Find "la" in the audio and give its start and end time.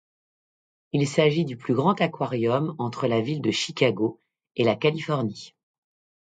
3.05-3.21, 4.63-4.75